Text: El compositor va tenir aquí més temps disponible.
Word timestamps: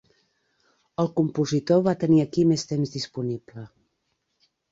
El 1.03 1.09
compositor 1.19 1.83
va 1.89 1.93
tenir 2.03 2.17
aquí 2.25 2.45
més 2.53 2.65
temps 2.71 2.93
disponible. 2.97 3.67